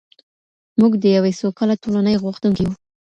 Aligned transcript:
موږ 0.79 0.93
د 0.97 1.05
یوې 1.15 1.31
سوکاله 1.39 1.75
ټولنې 1.83 2.21
غوښتونکي 2.23 2.61
یو. 2.65 2.73